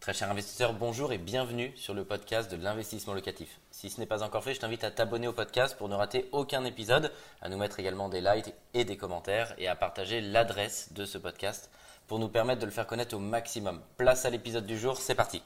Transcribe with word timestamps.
Très 0.00 0.14
cher 0.14 0.30
investisseur, 0.30 0.72
bonjour 0.72 1.12
et 1.12 1.18
bienvenue 1.18 1.74
sur 1.76 1.92
le 1.92 2.06
podcast 2.06 2.50
de 2.50 2.56
l'investissement 2.56 3.12
locatif. 3.12 3.60
Si 3.70 3.90
ce 3.90 4.00
n'est 4.00 4.06
pas 4.06 4.22
encore 4.22 4.42
fait, 4.42 4.54
je 4.54 4.60
t'invite 4.60 4.82
à 4.82 4.90
t'abonner 4.90 5.28
au 5.28 5.34
podcast 5.34 5.76
pour 5.76 5.90
ne 5.90 5.94
rater 5.94 6.26
aucun 6.32 6.64
épisode, 6.64 7.12
à 7.42 7.50
nous 7.50 7.58
mettre 7.58 7.80
également 7.80 8.08
des 8.08 8.22
likes 8.22 8.54
et 8.72 8.86
des 8.86 8.96
commentaires 8.96 9.52
et 9.58 9.68
à 9.68 9.76
partager 9.76 10.22
l'adresse 10.22 10.94
de 10.94 11.04
ce 11.04 11.18
podcast 11.18 11.70
pour 12.06 12.18
nous 12.18 12.28
permettre 12.28 12.60
de 12.62 12.64
le 12.64 12.72
faire 12.72 12.86
connaître 12.86 13.14
au 13.14 13.18
maximum. 13.18 13.82
Place 13.98 14.24
à 14.24 14.30
l'épisode 14.30 14.64
du 14.64 14.78
jour, 14.78 14.96
c'est 14.96 15.14
parti. 15.14 15.42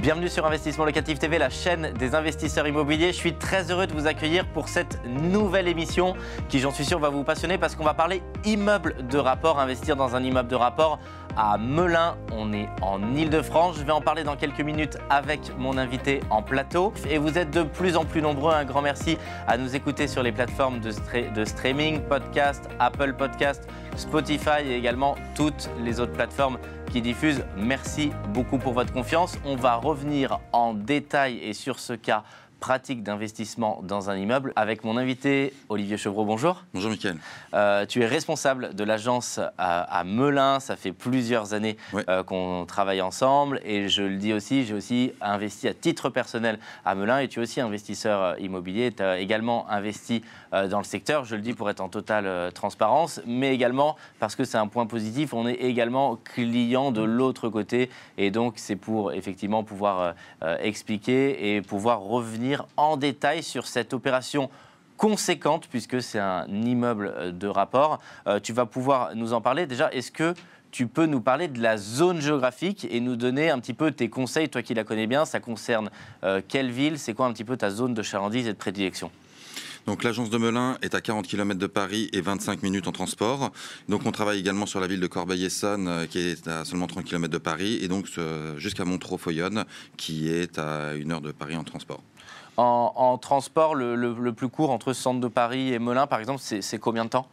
Bienvenue 0.00 0.28
sur 0.28 0.46
Investissement 0.46 0.84
Locatif 0.84 1.18
TV, 1.18 1.38
la 1.38 1.50
chaîne 1.50 1.92
des 1.94 2.14
investisseurs 2.14 2.68
immobiliers. 2.68 3.08
Je 3.08 3.16
suis 3.16 3.34
très 3.34 3.72
heureux 3.72 3.88
de 3.88 3.94
vous 3.94 4.06
accueillir 4.06 4.46
pour 4.52 4.68
cette 4.68 5.04
nouvelle 5.06 5.66
émission 5.66 6.14
qui, 6.48 6.60
j'en 6.60 6.70
suis 6.70 6.84
sûr, 6.84 7.00
va 7.00 7.08
vous 7.08 7.24
passionner 7.24 7.58
parce 7.58 7.74
qu'on 7.74 7.82
va 7.82 7.94
parler 7.94 8.22
immeuble 8.44 9.08
de 9.08 9.18
rapport, 9.18 9.58
investir 9.58 9.96
dans 9.96 10.14
un 10.14 10.22
immeuble 10.22 10.48
de 10.48 10.54
rapport 10.54 11.00
à 11.36 11.58
Melun. 11.58 12.16
On 12.32 12.52
est 12.52 12.68
en 12.82 13.14
Ile-de-France. 13.14 13.76
Je 13.78 13.84
vais 13.84 13.92
en 13.92 14.00
parler 14.00 14.24
dans 14.24 14.36
quelques 14.36 14.60
minutes 14.60 14.98
avec 15.10 15.40
mon 15.58 15.78
invité 15.78 16.20
en 16.30 16.42
plateau. 16.42 16.92
Et 17.08 17.18
vous 17.18 17.38
êtes 17.38 17.50
de 17.50 17.62
plus 17.62 17.96
en 17.96 18.04
plus 18.04 18.22
nombreux. 18.22 18.52
Un 18.52 18.64
grand 18.64 18.82
merci 18.82 19.18
à 19.46 19.56
nous 19.56 19.76
écouter 19.76 20.08
sur 20.08 20.22
les 20.22 20.32
plateformes 20.32 20.80
de, 20.80 20.90
de 21.34 21.44
streaming, 21.44 22.00
podcast, 22.02 22.68
Apple 22.78 23.14
Podcast, 23.14 23.68
Spotify 23.96 24.62
et 24.64 24.76
également 24.76 25.14
toutes 25.34 25.70
les 25.82 26.00
autres 26.00 26.12
plateformes 26.12 26.58
qui 26.90 27.02
diffusent. 27.02 27.44
Merci 27.56 28.12
beaucoup 28.32 28.58
pour 28.58 28.72
votre 28.72 28.92
confiance. 28.92 29.38
On 29.44 29.56
va 29.56 29.76
revenir 29.76 30.40
en 30.52 30.74
détail 30.74 31.38
et 31.42 31.52
sur 31.52 31.78
ce 31.78 31.92
cas 31.92 32.22
pratique 32.60 33.02
d'investissement 33.02 33.80
dans 33.82 34.10
un 34.10 34.16
immeuble 34.16 34.52
avec 34.56 34.84
mon 34.84 34.96
invité 34.96 35.52
Olivier 35.68 35.96
Chevreau. 35.96 36.24
Bonjour. 36.24 36.64
Bonjour 36.74 36.90
Mickaël. 36.90 37.18
Euh, 37.54 37.86
tu 37.86 38.02
es 38.02 38.06
responsable 38.06 38.74
de 38.74 38.84
l'agence 38.84 39.40
à, 39.58 40.02
Melun. 40.04 40.60
Ça 40.60 40.76
fait 40.76 40.92
plusieurs 40.92 41.54
années 41.54 41.76
euh, 42.08 42.22
qu'on 42.22 42.64
travaille 42.66 43.00
ensemble 43.02 43.60
et 43.64 43.88
je 43.88 44.02
le 44.02 44.16
dis 44.16 44.32
aussi, 44.32 44.64
j'ai 44.64 44.74
aussi 44.74 45.12
investi 45.20 45.68
à 45.68 45.74
titre 45.74 46.10
personnel 46.10 46.58
à 46.84 46.94
Melun 46.94 47.18
et 47.18 47.28
tu 47.28 47.40
es 47.40 47.42
aussi 47.42 47.60
investisseur 47.60 48.22
euh, 48.22 48.34
immobilier. 48.38 48.92
Tu 48.92 49.02
as 49.02 49.18
également 49.18 49.68
investi 49.70 50.22
dans 50.70 50.78
le 50.78 50.84
secteur, 50.84 51.24
je 51.24 51.36
le 51.36 51.42
dis 51.42 51.52
pour 51.52 51.70
être 51.70 51.80
en 51.80 51.88
totale 51.88 52.52
transparence, 52.52 53.20
mais 53.26 53.54
également 53.54 53.96
parce 54.18 54.36
que 54.36 54.44
c'est 54.44 54.58
un 54.58 54.66
point 54.68 54.86
positif, 54.86 55.34
on 55.34 55.46
est 55.46 55.54
également 55.54 56.16
client 56.16 56.92
de 56.92 57.02
l'autre 57.02 57.48
côté 57.48 57.90
et 58.16 58.30
donc 58.30 58.54
c'est 58.56 58.76
pour 58.76 59.12
effectivement 59.12 59.64
pouvoir 59.64 60.14
expliquer 60.60 61.56
et 61.56 61.62
pouvoir 61.62 62.00
revenir 62.00 62.66
en 62.76 62.96
détail 62.96 63.42
sur 63.42 63.66
cette 63.66 63.92
opération 63.92 64.50
conséquente, 64.96 65.68
puisque 65.68 66.02
c'est 66.02 66.18
un 66.18 66.46
immeuble 66.48 67.12
euh, 67.16 67.32
de 67.32 67.46
rapport. 67.46 68.00
Euh, 68.26 68.40
tu 68.40 68.52
vas 68.52 68.66
pouvoir 68.66 69.14
nous 69.14 69.32
en 69.32 69.40
parler. 69.40 69.66
Déjà, 69.66 69.90
est-ce 69.92 70.10
que 70.10 70.34
tu 70.70 70.86
peux 70.86 71.06
nous 71.06 71.20
parler 71.20 71.48
de 71.48 71.62
la 71.62 71.76
zone 71.76 72.20
géographique 72.20 72.86
et 72.90 73.00
nous 73.00 73.16
donner 73.16 73.50
un 73.50 73.58
petit 73.60 73.72
peu 73.72 73.92
tes 73.92 74.10
conseils, 74.10 74.48
toi 74.48 74.62
qui 74.62 74.74
la 74.74 74.84
connais 74.84 75.06
bien, 75.06 75.24
ça 75.24 75.40
concerne 75.40 75.90
euh, 76.24 76.40
quelle 76.46 76.70
ville, 76.70 76.98
c'est 76.98 77.14
quoi 77.14 77.26
un 77.26 77.32
petit 77.32 77.44
peu 77.44 77.56
ta 77.56 77.70
zone 77.70 77.94
de 77.94 78.02
chalandise 78.02 78.46
et 78.46 78.52
de 78.52 78.58
prédilection? 78.58 79.10
Donc 79.86 80.02
l'agence 80.02 80.30
de 80.30 80.38
Melun 80.38 80.76
est 80.82 80.94
à 80.94 81.00
40 81.00 81.26
km 81.26 81.58
de 81.58 81.66
Paris 81.66 82.08
et 82.12 82.20
25 82.20 82.62
minutes 82.62 82.88
en 82.88 82.92
transport. 82.92 83.52
Donc 83.88 84.02
on 84.04 84.12
travaille 84.12 84.38
également 84.38 84.66
sur 84.66 84.80
la 84.80 84.86
ville 84.86 85.00
de 85.00 85.06
Corbeil-Essonne 85.06 86.06
qui 86.10 86.18
est 86.18 86.48
à 86.48 86.64
seulement 86.64 86.86
30 86.86 87.04
km 87.04 87.32
de 87.32 87.38
Paris 87.38 87.78
et 87.80 87.88
donc 87.88 88.06
jusqu'à 88.56 88.84
Montreux-Foyonne 88.84 89.64
qui 89.96 90.28
est 90.28 90.58
à 90.58 90.94
une 90.94 91.12
heure 91.12 91.20
de 91.20 91.32
Paris 91.32 91.56
en 91.56 91.64
transport. 91.64 92.02
En, 92.56 93.18
transport, 93.18 93.74
le, 93.74 94.32
plus 94.32 94.48
court 94.48 94.70
entre 94.70 94.92
Centre 94.92 95.20
de 95.20 95.28
Paris 95.28 95.72
et 95.72 95.78
Melun, 95.78 96.06
par 96.06 96.20
exemple, 96.20 96.40
c'est 96.40 96.78
combien 96.78 97.04
de 97.04 97.10
temps? 97.10 97.28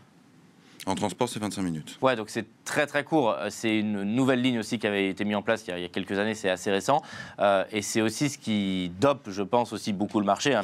En 0.85 0.95
transport, 0.95 1.29
c'est 1.29 1.39
25 1.39 1.61
minutes. 1.61 1.97
Ouais, 2.01 2.15
donc 2.15 2.29
c'est 2.29 2.45
très 2.65 2.87
très 2.87 3.03
court. 3.03 3.35
C'est 3.49 3.77
une 3.77 4.03
nouvelle 4.03 4.41
ligne 4.41 4.59
aussi 4.59 4.79
qui 4.79 4.87
avait 4.87 5.09
été 5.09 5.23
mise 5.25 5.35
en 5.35 5.41
place 5.41 5.63
il 5.67 5.79
y 5.79 5.85
a, 5.85 5.89
quelques 5.89 6.17
années, 6.19 6.35
c'est 6.35 6.49
assez 6.49 6.71
récent. 6.71 7.01
Euh, 7.39 7.63
et 7.71 7.81
c'est 7.81 8.01
aussi 8.01 8.29
ce 8.29 8.37
qui 8.37 8.91
dope, 8.99 9.29
je 9.29 9.43
pense, 9.43 9.73
aussi 9.73 9.93
beaucoup 9.93 10.19
le 10.19 10.25
marché. 10.25 10.53
Hein, 10.53 10.61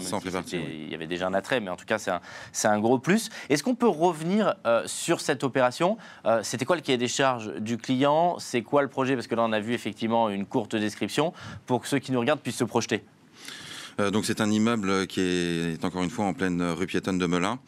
Il 0.52 0.90
y 0.90 0.96
avait 0.96 1.08
déjà 1.08 1.28
un 1.28 1.34
attrait, 1.34 1.60
mais 1.60 1.70
en 1.70 1.76
tout 1.76 1.86
cas, 1.86 1.98
c'est 2.52 2.68
un, 2.68 2.80
gros 2.80 3.00
plus. 3.00 3.30
Est-ce 3.50 3.64
qu'on 3.64 3.76
peut 3.76 3.88
revenir 3.88 4.56
euh, 4.66 4.84
sur 4.86 5.22
cette 5.22 5.44
opération? 5.44 5.98
Euh, 6.26 6.42
C'était 6.44 6.66
quoi 6.66 6.76
le 6.76 6.82
cahier 6.82 6.98
des 6.98 7.08
charges 7.08 7.54
du 7.56 7.78
client? 7.78 8.38
C'est 8.40 8.62
quoi 8.62 8.82
le 8.82 8.88
projet? 8.88 9.16
Parce 9.16 9.28
que 9.28 9.36
là, 9.36 9.44
on 9.44 9.52
a 9.52 9.60
vu 9.60 9.74
effectivement 9.74 10.30
une 10.30 10.46
courte 10.46 10.76
description 10.76 11.34
pour 11.66 11.82
que 11.82 11.88
ceux 11.88 12.00
qui 12.00 12.12
nous 12.12 12.20
regardent 12.20 12.42
puissent 12.42 12.58
se 12.58 12.64
projeter. 12.64 13.04
Euh, 14.00 14.12
donc 14.12 14.26
c'est 14.26 14.42
un 14.42 14.50
immeuble 14.50 15.08
qui 15.08 15.22
est, 15.22 15.86
encore 15.86 16.04
une 16.04 16.10
fois 16.10 16.26
en 16.26 16.34
pleine 16.34 16.62
rue 16.62 16.88
piétonne 16.88 17.18
de 17.18 17.26
Melun. 17.26 17.60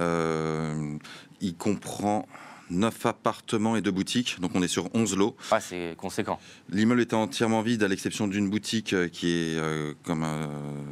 Euh, 0.00 0.96
il 1.40 1.54
comprend 1.54 2.26
9 2.70 3.06
appartements 3.06 3.76
et 3.76 3.82
2 3.82 3.90
boutiques, 3.90 4.40
donc 4.40 4.52
on 4.54 4.62
est 4.62 4.68
sur 4.68 4.88
11 4.94 5.16
lots. 5.16 5.36
Ah, 5.50 5.60
c'est 5.60 5.94
conséquent. 5.98 6.38
L'immeuble 6.70 7.02
était 7.02 7.14
entièrement 7.14 7.60
vide 7.60 7.82
à 7.82 7.88
l'exception 7.88 8.26
d'une 8.26 8.48
boutique 8.48 8.94
qui 9.10 9.28
est, 9.28 9.58
euh, 9.58 9.92
comme 10.04 10.26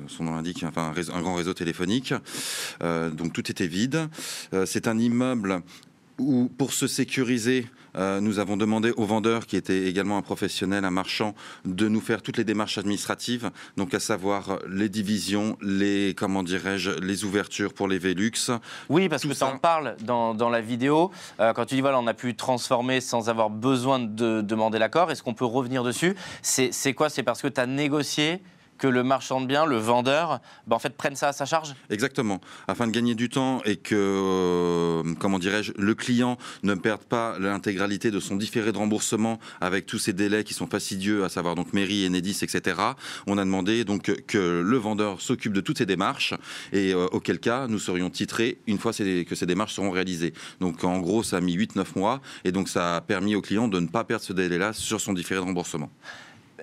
son 0.09 0.25
nom 0.25 0.35
l'indique, 0.35 0.65
enfin, 0.65 0.93
un, 1.13 1.23
grand 1.23 1.35
réseau 1.35 1.55
téléphonique. 1.55 2.13
donc 2.81 3.33
tout 3.33 3.51
était 3.51 3.67
vide. 3.67 4.09
c'est 4.67 4.87
un 4.87 4.99
immeuble 4.99 5.63
où, 6.19 6.51
pour 6.59 6.73
se 6.73 6.87
sécuriser, 6.87 7.67
euh, 7.97 8.21
nous 8.21 8.39
avons 8.39 8.57
demandé 8.57 8.93
au 8.97 9.05
vendeur, 9.05 9.47
qui 9.47 9.57
était 9.57 9.87
également 9.87 10.17
un 10.17 10.23
professionnel, 10.23 10.85
un 10.85 10.91
marchand, 10.91 11.35
de 11.65 11.89
nous 11.89 12.01
faire 12.01 12.23
toutes 12.23 12.37
les 12.37 12.45
démarches 12.45 12.79
administratives, 12.79 13.51
donc 13.77 13.95
à 13.95 14.01
savoir 14.01 14.59
les 14.69 14.89
divisions, 14.89 15.57
les 15.61 16.15
comment 16.17 16.43
dirais-je, 16.43 16.91
les 16.91 17.25
ouvertures 17.25 17.75
pour 17.75 17.89
les 17.89 17.99
Velux. 17.99 18.51
Oui, 18.89 19.09
parce 19.09 19.23
que 19.23 19.33
tu 19.33 19.43
en 19.45 19.59
parles 19.59 19.97
dans, 20.03 20.35
dans 20.35 20.49
la 20.49 20.61
vidéo. 20.61 21.11
Euh, 21.41 21.53
quand 21.53 21.67
tu 21.67 21.75
dis 21.77 21.81
voilà, 21.81 21.99
on 21.99 22.07
a 22.07 22.15
pu 22.15 22.35
transformer 22.35 23.01
sans 23.01 23.29
avoir 23.29 23.51
besoin 23.51 23.99
de 23.99 24.41
demander 24.41 24.79
l'accord. 24.79 25.11
Est-ce 25.11 25.23
qu'on 25.23 25.35
peut 25.35 25.45
revenir 25.45 25.83
dessus? 25.83 26.15
C'est 26.43 26.95
quoi? 26.95 27.09
C'est 27.09 27.23
parce 27.23 27.43
que 27.43 27.49
tu 27.49 27.61
as 27.61 27.67
négocié 27.67 28.43
que 28.83 28.89
le 28.89 29.05
marchand 29.05 29.41
de 29.41 29.47
biens, 29.47 29.65
le 29.65 29.77
vendeur, 29.77 30.41
ben, 30.67 30.75
en 30.75 30.79
fait, 30.81 30.97
prenne 30.97 31.15
ça 31.15 31.29
à 31.29 31.33
sa 31.33 31.45
charge? 31.45 31.73
Exactement. 31.89 32.41
Afin 32.67 32.89
de 32.89 32.91
gagner 32.91 33.15
du 33.15 33.29
temps 33.29 33.63
et 33.65 33.77
que, 33.77 33.95
euh, 33.95 35.15
comment 35.21 35.39
dirais-je, 35.39 35.71
le 35.79 35.95
client 35.95 36.37
ne 36.65 36.75
perde 36.75 37.05
pas 37.05 37.39
l'intégralité 37.39 38.11
de 38.11 38.19
son 38.19 38.35
différé 38.35 38.73
de 38.73 38.79
remboursement 38.79 39.39
avec 39.61 39.87
tous 39.87 40.01
ces 40.01 40.13
délais 40.13 40.43
qui 40.43 40.53
sont 40.53 40.67
fastidieux, 40.67 41.23
à 41.23 41.29
savoir 41.29 41.55
donc 41.55 41.73
mairie, 41.73 42.05
Enedis, 42.09 42.41
etc. 42.43 42.77
On 43.29 43.39
a 43.39 43.45
demandé 43.45 43.85
donc 43.85 44.13
que 44.27 44.63
le 44.67 44.77
vendeur 44.79 45.21
s'occupe 45.21 45.53
de 45.53 45.61
toutes 45.61 45.79
ces 45.79 45.87
démarches 45.87 46.35
et 46.73 46.93
euh, 46.93 47.07
auquel 47.13 47.39
cas 47.39 47.69
nous 47.69 47.79
serions 47.79 48.11
titrés 48.11 48.59
une 48.67 48.79
fois 48.79 48.91
que 48.93 49.35
ces 49.37 49.47
démarches 49.47 49.75
seront 49.75 49.93
réalisées. 49.93 50.35
Donc 50.59 50.83
en 50.83 50.99
gros, 50.99 51.23
ça 51.23 51.37
a 51.37 51.41
mis 51.41 51.57
8-9 51.57 51.87
mois 51.95 52.21
et 52.45 52.51
donc 52.51 52.69
ça 52.69 52.97
a 52.97 53.01
permis 53.01 53.37
au 53.37 53.43
client 53.43 53.69
de 53.69 53.79
ne 53.79 53.87
pas 53.87 54.03
perdre 54.03 54.25
ce 54.25 54.33
délai-là 54.33 54.73
sur 54.73 55.01
son 55.01 55.13
différé 55.13 55.39
de 55.39 55.45
remboursement 55.45 55.89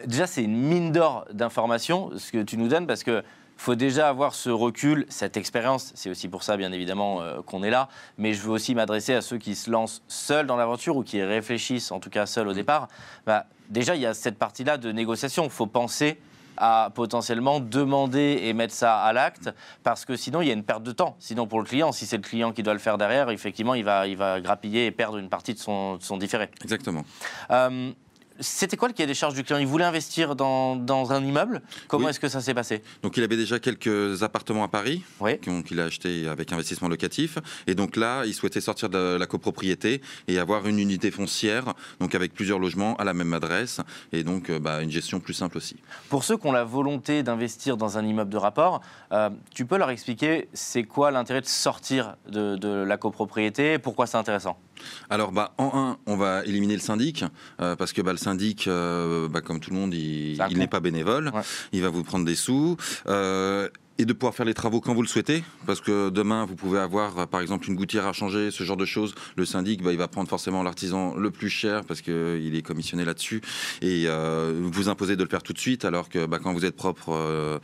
déjà, 0.06 0.28
c'est 0.28 0.44
une 0.44 0.58
mine 0.58 0.92
d'or 0.92 1.26
d'informations, 1.32 2.12
ce 2.18 2.32
que 2.32 2.42
tu 2.44 2.58
nous 2.58 2.68
donnes, 2.68 2.88
parce 2.88 3.04
que 3.04 3.24
faut 3.60 3.76
déjà 3.76 4.08
avoir 4.08 4.36
ce 4.36 4.50
recul, 4.50 5.06
cette 5.10 5.36
expérience. 5.36 5.92
C'est 5.94 6.10
aussi 6.10 6.30
pour 6.30 6.44
ça, 6.44 6.56
bien 6.56 6.72
évidemment, 6.72 7.22
euh, 7.22 7.42
qu'on 7.42 7.62
est 7.62 7.70
là. 7.70 7.90
Mais 8.18 8.34
je 8.34 8.42
veux 8.42 8.52
aussi 8.52 8.74
m'adresser 8.74 9.14
à 9.14 9.22
ceux 9.22 9.38
qui 9.38 9.54
se 9.54 9.70
lancent 9.70 10.02
seuls 10.08 10.48
dans 10.48 10.56
l'aventure 10.56 10.96
ou 10.96 11.04
qui 11.04 11.22
réfléchissent, 11.22 11.92
en 11.92 12.00
tout 12.00 12.10
cas 12.10 12.26
seuls 12.26 12.48
au 12.48 12.54
départ. 12.54 12.88
Bah, 13.26 13.48
déjà, 13.70 13.96
il 13.96 14.02
y 14.02 14.06
a 14.06 14.14
cette 14.14 14.38
partie-là 14.38 14.78
de 14.78 14.94
négociation. 14.94 15.44
Il 15.44 15.50
faut 15.50 15.68
penser 15.68 16.22
à 16.56 16.90
potentiellement 16.96 17.60
demander 17.60 18.40
et 18.44 18.54
mettre 18.54 18.74
ça 18.74 19.00
à 19.00 19.12
l'acte, 19.12 19.50
parce 19.84 20.06
que 20.06 20.16
sinon, 20.16 20.42
il 20.42 20.48
y 20.48 20.52
a 20.52 20.54
une 20.54 20.64
perte 20.64 20.84
de 20.84 20.92
temps. 20.94 21.18
Sinon, 21.20 21.46
pour 21.46 21.60
le 21.60 21.66
client, 21.66 21.92
si 21.92 22.06
c'est 22.06 22.18
le 22.18 22.24
client 22.24 22.54
qui 22.54 22.64
doit 22.64 22.74
le 22.74 22.80
faire 22.80 22.98
derrière, 22.98 23.30
effectivement, 23.30 23.74
il 23.74 23.84
va, 23.84 24.08
il 24.08 24.16
va 24.16 24.40
grappiller 24.40 24.86
et 24.86 24.92
perdre 24.92 25.18
une 25.18 25.30
partie 25.30 25.54
de 25.54 25.60
son, 25.60 25.98
son 26.00 26.18
différé. 26.18 26.50
Exactement. 26.62 27.04
Euh, 27.52 27.92
c'était 28.40 28.78
quoi 28.78 28.88
le 28.88 28.94
cahier 28.94 29.08
des 29.08 29.14
charges 29.14 29.34
du 29.34 29.44
client? 29.44 29.60
Il 29.60 29.68
voulait 29.68 29.86
investir 29.86 30.36
dans, 30.36 30.76
dans 30.76 31.12
un 31.12 31.24
immeuble? 31.24 31.62
Comment 31.88 32.10
est-ce 32.10 32.20
que 32.20 32.30
ça 32.30 32.42
s'est 32.42 32.54
passé? 32.54 32.82
Donc 33.04 33.18
il 33.18 33.24
avait 33.24 33.38
déjà 33.38 33.60
quelques 33.60 34.24
appartements 34.24 34.64
à 34.64 34.68
Paris 34.68 35.04
qu'il 35.42 35.80
a 35.80 35.86
acheté 35.86 36.28
avec 36.28 36.52
investissement 36.52 36.88
locatif. 36.88 37.38
Et 37.68 37.76
donc 37.76 37.96
là, 37.96 38.24
il 38.26 38.34
souhaitait 38.34 38.62
sortir 38.62 38.90
de 38.90 39.18
la 39.18 39.26
copropriété 39.26 40.02
et 40.28 40.40
avoir 40.40 40.68
une 40.68 40.80
unité 40.80 41.12
foncière, 41.12 41.74
donc 42.00 42.16
avec 42.16 42.34
plusieurs 42.34 42.60
logements 42.60 42.96
à 42.98 43.04
la 43.04 43.14
même 43.14 43.34
adresse. 43.34 43.82
Et 44.12 44.24
donc 44.24 44.50
euh, 44.50 44.60
bah, 44.60 44.82
une 44.82 44.92
gestion 44.92 45.20
plus 45.20 45.34
simple 45.34 45.58
aussi. 45.58 45.76
Pour 46.10 46.24
ceux 46.24 46.38
qui 46.38 46.48
ont 46.48 46.52
la 46.52 46.64
volonté 46.64 47.24
d'investir 47.24 47.78
dans 47.78 47.98
un 47.98 48.06
immeuble 48.06 48.32
de 48.32 48.38
rapport, 48.38 48.82
euh, 49.12 49.30
tu 49.54 49.66
peux 49.66 49.78
leur 49.78 49.90
expliquer 49.90 50.50
c'est 50.54 50.84
quoi 50.84 51.12
l'intérêt 51.12 51.42
de 51.42 51.48
sortir 51.48 52.16
de, 52.28 52.56
de 52.56 52.70
la 52.70 52.98
copropriété? 52.98 53.80
Pourquoi 53.80 54.08
c'est 54.08 54.18
intéressant? 54.18 54.58
Alors, 55.10 55.32
bah, 55.32 55.54
en 55.58 55.72
un, 55.74 55.98
on 56.06 56.16
va 56.16 56.44
éliminer 56.46 56.76
le 56.76 56.82
syndic, 56.82 57.24
euh, 57.62 57.76
parce 57.76 57.94
que 57.94 58.02
bah, 58.02 58.12
le 58.12 58.18
syndic, 58.18 58.68
euh, 58.68 59.28
bah, 59.28 59.42
comme 59.42 59.60
tout 59.60 59.72
le 59.72 59.76
monde, 59.76 59.94
il, 59.94 60.38
n'est 60.58 60.68
pas 60.68 60.80
bénévole. 60.80 61.32
Il 61.72 61.82
va 61.82 61.90
vous 61.90 62.04
prendre 62.04 62.26
des 62.26 62.36
sous. 62.36 62.78
Euh, 63.08 63.70
et 64.00 64.06
de 64.06 64.14
pouvoir 64.14 64.34
faire 64.34 64.46
les 64.46 64.54
travaux 64.54 64.80
quand 64.80 64.94
vous 64.94 65.02
le 65.02 65.10
souhaitez, 65.10 65.44
parce 65.68 65.82
que 65.82 66.10
demain 66.10 66.46
vous 66.46 66.56
pouvez 66.56 66.80
avoir 66.80 67.28
par 67.28 67.42
exemple 67.42 67.68
une 67.68 67.76
gouttière 67.76 68.08
à 68.08 68.14
changer, 68.14 68.50
ce 68.50 68.64
genre 68.64 68.78
de 68.78 68.86
choses. 68.86 69.14
Le 69.36 69.44
syndic, 69.44 69.84
bah, 69.84 69.92
il 69.92 69.98
va 69.98 70.08
prendre 70.08 70.30
forcément 70.30 70.64
l'artisan 70.64 71.16
le 71.16 71.32
plus 71.32 71.50
cher 71.50 71.84
parce 71.84 72.00
qu'il 72.00 72.56
est 72.56 72.62
commissionné 72.62 73.04
là-dessus 73.04 73.42
et 73.82 74.06
euh, 74.08 74.58
vous 74.64 74.88
imposer 74.88 75.18
de 75.18 75.24
le 75.24 75.28
faire 75.28 75.44
tout 75.44 75.52
de 75.52 75.60
suite, 75.60 75.84
alors 75.84 76.08
que 76.08 76.26
bah, 76.26 76.40
quand 76.42 76.54
vous 76.54 76.64
êtes 76.64 76.78
propre 76.78 77.10
euh, 77.14 77.60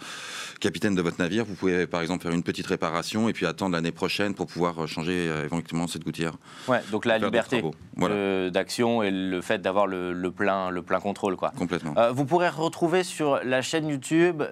capitaine 0.59 0.93
de 0.93 1.01
votre 1.01 1.19
navire, 1.19 1.45
vous 1.45 1.55
pouvez 1.55 1.87
par 1.87 2.01
exemple 2.01 2.23
faire 2.23 2.33
une 2.33 2.43
petite 2.43 2.67
réparation 2.67 3.29
et 3.29 3.33
puis 3.33 3.45
attendre 3.45 3.73
l'année 3.73 3.93
prochaine 3.93 4.33
pour 4.33 4.47
pouvoir 4.47 4.89
changer 4.89 5.29
euh, 5.29 5.45
éventuellement 5.45 5.87
cette 5.87 6.03
gouttière. 6.03 6.33
Ouais, 6.67 6.81
donc 6.91 7.05
la 7.05 7.17
liberté 7.17 7.63
d'action 8.51 9.03
et 9.03 9.11
le 9.11 9.39
fait 9.39 9.59
d'avoir 9.61 9.87
le, 9.87 10.31
plein, 10.31 10.69
le 10.69 10.81
plein 10.81 10.99
contrôle. 10.99 11.37
Quoi. 11.37 11.53
Complètement. 11.57 11.95
vous 12.11 12.25
pourrez 12.25 12.49
retrouver 12.49 13.03
sur 13.03 13.39
la 13.41 13.61
chaîne 13.61 13.87
YouTube 13.87 14.43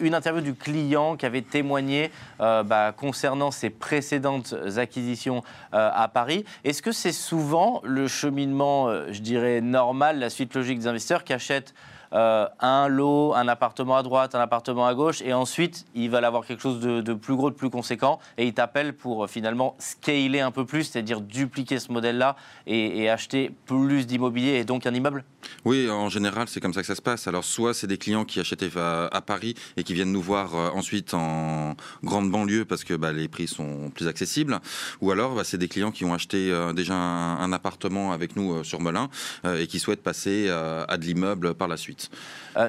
une 0.00 0.14
interview 0.14 0.42
du 0.42 0.54
client 0.54 0.87
qui 1.18 1.26
avait 1.26 1.42
témoigné 1.42 2.10
euh, 2.40 2.62
bah, 2.62 2.92
concernant 2.96 3.50
ses 3.50 3.70
précédentes 3.70 4.54
acquisitions 4.76 5.42
euh, 5.74 5.90
à 5.92 6.08
Paris. 6.08 6.44
Est-ce 6.64 6.82
que 6.82 6.92
c'est 6.92 7.12
souvent 7.12 7.80
le 7.84 8.08
cheminement, 8.08 8.88
euh, 8.88 9.08
je 9.10 9.20
dirais, 9.20 9.60
normal, 9.60 10.18
la 10.18 10.30
suite 10.30 10.54
logique 10.54 10.78
des 10.78 10.86
investisseurs 10.86 11.24
qui 11.24 11.32
achètent 11.32 11.74
un 12.12 12.88
lot, 12.88 13.34
un 13.34 13.48
appartement 13.48 13.96
à 13.96 14.02
droite, 14.02 14.34
un 14.34 14.40
appartement 14.40 14.86
à 14.86 14.94
gauche, 14.94 15.22
et 15.22 15.32
ensuite 15.32 15.84
ils 15.94 16.10
veulent 16.10 16.24
avoir 16.24 16.44
quelque 16.46 16.62
chose 16.62 16.80
de, 16.80 17.14
plus 17.14 17.34
gros, 17.34 17.50
de 17.50 17.54
plus 17.54 17.70
conséquent, 17.70 18.18
et 18.36 18.46
ils 18.46 18.54
t'appellent 18.54 18.94
pour 18.94 19.28
finalement 19.28 19.74
scaler 19.78 20.40
un 20.40 20.50
peu 20.50 20.64
plus, 20.64 20.84
c'est-à-dire 20.84 21.20
dupliquer 21.20 21.78
ce 21.78 21.92
modèle-là 21.92 22.36
et, 22.66 23.02
et 23.02 23.10
acheter 23.10 23.50
plus 23.66 24.06
d'immobilier 24.06 24.54
et 24.54 24.64
donc 24.64 24.86
un 24.86 24.94
immeuble 24.94 25.24
oui, 25.64 25.88
en 25.90 26.08
général, 26.08 26.48
c'est 26.48 26.60
comme 26.60 26.72
ça 26.74 26.80
que 26.80 26.86
ça 26.86 26.94
se 26.94 27.02
passe. 27.02 27.26
Alors, 27.26 27.44
soit 27.44 27.74
c'est 27.74 27.86
des 27.86 27.98
clients 27.98 28.24
qui 28.24 28.40
achètent 28.40 28.64
à, 28.76 29.22
Paris 29.24 29.54
et 29.76 29.84
qui 29.84 29.94
viennent 29.94 30.12
nous 30.12 30.22
voir 30.22 30.54
euh, 30.54 30.70
ensuite 30.70 31.14
en 31.14 31.74
grande 32.02 32.30
banlieue 32.30 32.64
parce 32.64 32.84
que 32.84 32.94
bah, 32.94 33.12
les 33.12 33.28
prix 33.28 33.46
sont 33.46 33.90
plus 33.94 34.08
accessibles, 34.08 34.60
ou 35.00 35.10
alors 35.10 35.34
bah, 35.34 35.44
c'est 35.44 35.58
des 35.58 35.68
clients 35.68 35.90
qui 35.90 36.04
ont 36.04 36.14
acheté 36.14 36.50
euh, 36.50 36.72
déjà 36.72 36.94
un, 36.94 37.52
appartement 37.52 38.12
avec 38.12 38.36
nous 38.36 38.52
euh, 38.52 38.64
sur 38.64 38.80
Melun 38.80 39.08
et 39.44 39.66
qui 39.66 39.78
souhaitent 39.78 40.02
passer 40.02 40.48
à 40.50 40.96
de 40.96 41.04
l'immeuble 41.04 41.54
par 41.54 41.68
la 41.68 41.76
suite. 41.76 41.97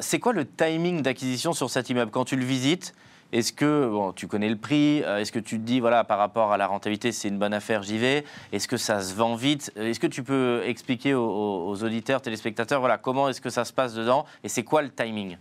C'est 0.02 0.20
quoi 0.20 0.34
le 0.34 0.46
timing 0.46 1.02
d'acquisition 1.02 1.54
sur 1.54 1.70
cet 1.70 1.90
immeuble 1.90 2.12
Quand 2.12 2.26
tu 2.26 2.36
le 2.36 2.46
visites, 2.46 2.94
est-ce 3.32 3.54
que, 3.54 4.12
tu 4.16 4.26
connais 4.28 4.50
le 4.50 4.56
prix, 4.56 5.04
euh, 5.04 5.20
est-ce 5.20 5.32
que 5.32 5.40
tu 5.40 5.60
te 5.60 5.64
dis, 5.64 5.80
voilà, 5.80 6.04
par 6.04 6.18
rapport 6.18 6.52
à 6.52 6.58
la 6.58 6.66
rentabilité, 6.66 7.12
c'est 7.12 7.28
une 7.28 7.38
bonne 7.38 7.54
affaire, 7.54 7.84
j'y 7.84 8.00
vais 8.00 8.24
Est-ce 8.52 8.68
que 8.68 8.78
ça 8.78 9.02
se 9.02 9.14
vend 9.14 9.36
vite 9.36 9.72
Est-ce 9.76 10.00
que 10.00 10.08
tu 10.08 10.24
peux 10.24 10.64
expliquer 10.66 11.14
aux, 11.14 11.68
aux 11.68 11.84
auditeurs, 11.84 12.24
téléspectateurs, 12.24 12.80
voilà, 12.80 12.98
comment 12.98 13.30
est-ce 13.30 13.42
que 13.42 13.52
ça 13.52 13.66
se 13.66 13.74
passe 13.74 13.94
dedans 13.94 14.26
et 14.44 14.50
c'est 14.50 14.64
quoi 14.64 14.82
le 14.82 14.90
timing 14.90 15.38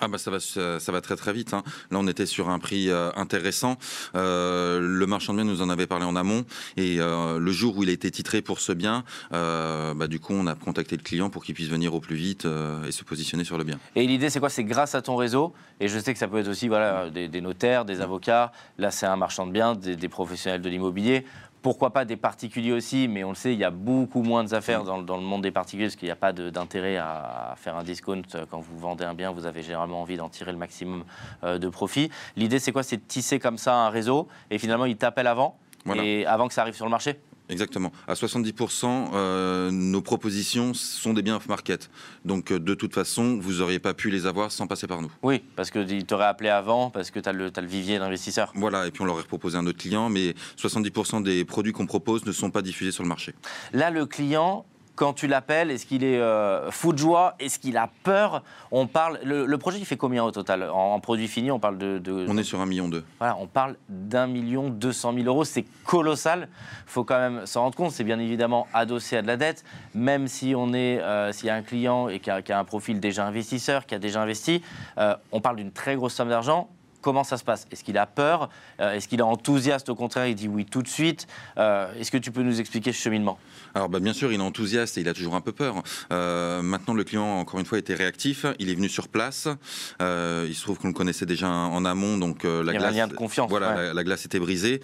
ah 0.00 0.08
bah 0.08 0.18
ça 0.18 0.30
va 0.30 0.38
ça 0.40 0.92
va 0.92 1.00
très 1.00 1.16
très 1.16 1.32
vite. 1.32 1.54
Hein. 1.54 1.62
Là 1.90 1.98
on 2.00 2.06
était 2.06 2.26
sur 2.26 2.48
un 2.48 2.58
prix 2.58 2.90
euh, 2.90 3.10
intéressant. 3.16 3.76
Euh, 4.14 4.80
le 4.80 5.06
marchand 5.06 5.32
de 5.32 5.42
biens 5.42 5.50
nous 5.50 5.62
en 5.62 5.68
avait 5.68 5.86
parlé 5.86 6.04
en 6.04 6.16
amont 6.16 6.44
et 6.76 6.96
euh, 6.98 7.38
le 7.38 7.52
jour 7.52 7.76
où 7.76 7.82
il 7.82 7.88
a 7.88 7.92
été 7.92 8.10
titré 8.10 8.42
pour 8.42 8.60
ce 8.60 8.72
bien, 8.72 9.04
bah, 9.30 10.06
du 10.08 10.20
coup 10.20 10.34
on 10.34 10.46
a 10.46 10.54
contacté 10.54 10.96
le 10.96 11.02
client 11.02 11.30
pour 11.30 11.44
qu'il 11.44 11.54
puisse 11.54 11.68
venir 11.68 11.94
au 11.94 12.00
plus 12.00 12.16
vite 12.16 12.46
et 12.86 12.92
se 12.92 13.04
positionner 13.04 13.44
sur 13.44 13.58
le 13.58 13.64
bien. 13.64 13.78
Et 13.96 14.06
l'idée 14.06 14.30
c'est 14.30 14.40
quoi? 14.40 14.50
C'est 14.50 14.64
grâce 14.64 14.94
à 14.94 15.02
ton 15.02 15.16
réseau 15.16 15.52
et 15.80 15.88
je 15.88 15.98
sais 15.98 16.12
que 16.12 16.18
ça 16.18 16.28
peut 16.28 16.38
être 16.38 16.48
aussi 16.48 16.68
voilà 16.68 17.10
des, 17.10 17.40
notaires, 17.40 17.84
des 17.84 18.00
avocats. 18.00 18.52
Là 18.78 18.90
c'est 18.90 19.06
un 19.06 19.16
marchand 19.16 19.46
de 19.46 19.52
biens, 19.52 19.74
des 19.74 20.08
professionnels 20.08 20.62
de 20.62 20.68
l'immobilier 20.68 21.24
pourquoi 21.62 21.90
pas 21.90 22.04
des 22.04 22.16
particuliers 22.16 22.72
aussi, 22.72 23.08
mais 23.08 23.24
on 23.24 23.30
le 23.30 23.34
sait, 23.34 23.52
il 23.52 23.58
y 23.58 23.64
a 23.64 23.70
beaucoup 23.70 24.22
moins 24.22 24.44
d'affaires 24.44 24.84
dans, 24.84 25.02
dans, 25.02 25.16
le 25.16 25.22
monde 25.22 25.42
des 25.42 25.50
particuliers 25.50 25.86
parce 25.86 25.96
qu'il 25.96 26.06
n'y 26.06 26.12
a 26.12 26.16
pas 26.16 26.32
d'intérêt 26.32 26.96
à, 26.96 27.54
faire 27.56 27.76
un 27.76 27.82
discount 27.82 28.22
quand 28.50 28.60
vous 28.60 28.78
vendez 28.78 29.04
un 29.04 29.14
bien, 29.14 29.30
vous 29.32 29.46
avez 29.46 29.62
généralement 29.62 30.02
envie 30.02 30.16
d'en 30.16 30.28
tirer 30.28 30.52
le 30.52 30.58
maximum 30.58 31.04
euh, 31.44 31.58
de 31.58 31.68
profit. 31.68 32.10
L'idée, 32.36 32.58
c'est 32.58 32.72
quoi? 32.72 32.82
C'est 32.82 32.96
de 32.96 33.02
tisser 33.02 33.38
comme 33.38 33.58
ça 33.58 33.74
un 33.74 33.90
réseau 33.90 34.28
et 34.50 34.58
finalement, 34.58 34.84
ils 34.84 34.96
t'appellent 34.96 35.26
avant, 35.26 35.58
et 35.94 36.26
avant 36.26 36.48
que 36.48 36.54
ça 36.54 36.62
arrive 36.62 36.74
sur 36.74 36.84
le 36.84 36.90
marché? 36.90 37.18
Exactement. 37.48 37.92
À 38.06 38.14
70%, 38.14 39.10
euh, 39.14 39.70
nos 39.70 40.02
propositions 40.02 40.74
sont 40.74 41.14
des 41.14 41.22
biens 41.22 41.36
off-market. 41.36 41.90
Donc, 42.24 42.52
euh, 42.52 42.58
de 42.58 42.74
toute 42.74 42.94
façon, 42.94 43.38
vous 43.40 43.54
n'auriez 43.54 43.78
pas 43.78 43.94
pu 43.94 44.10
les 44.10 44.26
avoir 44.26 44.52
sans 44.52 44.66
passer 44.66 44.86
par 44.86 45.00
nous. 45.00 45.10
Oui, 45.22 45.42
parce 45.56 45.70
qu'ils 45.70 46.04
t'auraient 46.04 46.26
appelé 46.26 46.50
avant, 46.50 46.90
parce 46.90 47.10
que 47.10 47.20
tu 47.20 47.28
as, 47.28 47.32
le 47.32 47.50
vivier 47.62 47.98
d'investisseurs. 47.98 48.52
Voilà, 48.54 48.86
et 48.86 48.90
puis 48.90 49.02
on 49.02 49.04
leur 49.04 49.14
aurait 49.14 49.24
proposé 49.24 49.56
un 49.56 49.66
autre 49.66 49.78
client, 49.78 50.08
mais 50.08 50.34
70% 50.58 51.22
des 51.22 51.44
produits 51.44 51.72
qu'on 51.72 51.86
propose 51.86 52.26
ne 52.26 52.32
sont 52.32 52.50
pas 52.50 52.62
diffusés 52.62 52.92
sur 52.92 53.02
le 53.02 53.08
marché. 53.08 53.34
Là, 53.72 53.90
le 53.90 54.06
client, 54.06 54.66
quand 54.98 55.12
tu 55.12 55.28
l'appelles 55.28 55.70
Est-ce 55.70 55.86
qu'il 55.86 56.02
est, 56.02 56.18
euh, 56.18 56.70
fou 56.72 56.92
de 56.92 56.98
joie? 56.98 57.36
Est-ce 57.38 57.60
qu'il 57.60 57.76
a 57.76 57.88
peur? 58.02 58.42
On 58.72 58.88
parle. 58.88 59.20
Le, 59.24 59.56
projet, 59.56 59.78
il 59.78 59.86
fait 59.86 59.96
combien 59.96 60.24
au 60.24 60.32
total? 60.32 60.68
En, 60.70 60.98
produit 60.98 61.28
fini, 61.28 61.52
on 61.52 61.60
parle 61.60 61.78
de, 61.78 62.26
On 62.28 62.36
est 62.36 62.42
sur 62.42 62.60
un 62.60 62.66
million 62.66 62.88
deux. 62.88 63.04
Voilà, 63.18 63.36
on 63.38 63.46
parle 63.46 63.76
d'un 63.88 64.26
million 64.26 64.68
deux 64.68 64.92
cent 64.92 65.12
mille 65.12 65.28
euros. 65.28 65.44
C'est 65.44 65.64
colossal. 65.84 66.48
Il 66.86 66.90
faut 66.90 67.04
quand 67.04 67.18
même 67.18 67.46
s'en 67.46 67.62
rendre 67.62 67.76
compte. 67.76 67.92
C'est 67.92 68.04
bien 68.04 68.18
évidemment 68.18 68.66
adossé 68.74 69.16
à 69.16 69.22
de 69.22 69.28
la 69.28 69.36
dette. 69.36 69.64
Même 69.94 70.26
si 70.26 70.54
on 70.56 70.74
est, 70.74 71.00
euh, 71.00 71.32
s'il 71.32 71.46
y 71.46 71.50
a 71.50 71.54
un 71.54 71.62
client 71.62 72.08
et 72.08 72.18
qui 72.18 72.30
a, 72.30 72.58
un 72.58 72.64
profil 72.64 72.98
déjà 72.98 73.24
investisseur, 73.24 73.86
qui 73.86 73.94
a 73.94 74.00
déjà 74.00 74.20
investi, 74.20 74.62
euh, 74.98 75.14
on 75.30 75.40
parle 75.40 75.56
d'une 75.56 75.72
très 75.72 75.94
grosse 75.94 76.14
somme 76.14 76.28
d'argent 76.28 76.68
comment 77.00 77.24
ça 77.24 77.36
se 77.36 77.44
passe? 77.44 77.66
Est-ce 77.70 77.84
qu'il 77.84 77.98
a 77.98 78.06
peur? 78.06 78.48
Est-ce 78.78 79.08
qu'il 79.08 79.20
est 79.20 79.22
enthousiaste? 79.22 79.88
Au 79.88 79.94
contraire, 79.94 80.26
il 80.26 80.34
dit 80.34 80.48
oui 80.48 80.64
tout 80.64 80.82
de 80.82 80.88
suite. 80.88 81.26
Est-ce 81.56 82.10
que 82.10 82.18
tu 82.18 82.30
peux 82.30 82.42
nous 82.42 82.60
expliquer 82.60 82.92
ce 82.92 83.02
cheminement? 83.02 83.38
Alors 83.74 83.88
bah, 83.88 84.00
bien 84.00 84.12
sûr, 84.12 84.32
il 84.32 84.40
est 84.40 84.42
enthousiaste 84.42 84.98
et 84.98 85.02
il 85.02 85.08
a 85.08 85.14
toujours 85.14 85.34
un 85.34 85.40
peu 85.40 85.52
peur. 85.52 85.82
Euh, 86.12 86.62
maintenant, 86.62 86.94
le 86.94 87.04
client, 87.04 87.38
encore 87.38 87.60
une 87.60 87.66
fois, 87.66 87.78
était 87.78 87.94
réactif. 87.94 88.46
Il 88.58 88.70
est 88.70 88.74
venu 88.74 88.88
sur 88.88 89.08
place. 89.08 89.48
Euh, 90.00 90.46
il 90.48 90.54
se 90.54 90.62
trouve 90.62 90.78
qu'on 90.78 90.88
le 90.88 90.94
connaissait 90.94 91.26
déjà 91.26 91.48
en 91.48 91.84
amont, 91.84 92.18
donc 92.18 92.44
euh, 92.44 92.62
la 92.62 92.72
il 92.72 92.76
y 92.76 92.78
glace. 92.78 92.92
Un 92.92 92.96
lien 92.96 93.08
de 93.08 93.14
confiance. 93.14 93.48
Voilà, 93.50 93.92
la, 93.92 94.04
glace 94.04 94.24
était 94.24 94.38
brisée. 94.38 94.80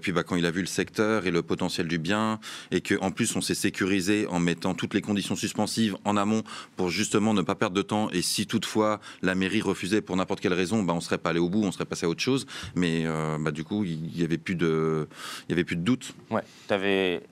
puis 0.00 0.12
bah, 0.12 0.22
quand 0.22 0.36
il 0.36 0.46
a 0.46 0.50
vu 0.50 0.60
le 0.60 0.66
secteur 0.66 1.26
et 1.26 1.30
le 1.30 1.42
potentiel 1.42 1.88
du 1.88 1.98
bien, 1.98 2.40
et 2.70 2.80
qu'en 2.80 3.10
plus 3.10 3.36
on 3.36 3.40
s'est 3.40 3.54
sécurisé 3.54 4.26
en 4.28 4.40
mettant 4.40 4.74
toutes 4.74 4.94
les 4.94 5.00
conditions 5.00 5.36
suspensives 5.36 5.96
en 6.04 6.16
amont 6.16 6.42
pour 6.76 6.90
justement 6.90 7.34
ne 7.34 7.42
pas 7.42 7.54
perdre 7.54 7.76
de 7.76 7.82
temps. 7.82 8.10
Et 8.10 8.22
si 8.22 8.46
toutefois 8.46 9.00
la 9.22 9.34
mairie 9.34 9.60
refusait 9.60 10.00
pour 10.00 10.16
n'importe 10.16 10.40
quelle 10.40 10.54
raison, 10.54 10.82
bah, 10.82 10.92
on 10.94 11.00
serait 11.00 11.18
pas 11.18 11.30
allé 11.30 11.40
au 11.44 11.48
bout, 11.48 11.62
on 11.64 11.72
serait 11.72 11.84
passé 11.84 12.06
à 12.06 12.08
autre 12.08 12.22
chose. 12.22 12.46
Mais 12.74 13.04
bah, 13.40 13.50
du 13.50 13.64
coup, 13.64 13.84
il 13.84 14.18
y 14.18 14.24
avait 14.24 14.38
plus 14.38 14.56
de, 14.56 15.08
avait 15.50 15.64
plus 15.64 15.76
de 15.76 15.82
doute. 15.82 16.14
Ouais, 16.30 16.42
tu 16.68 16.74
avais 16.74 17.22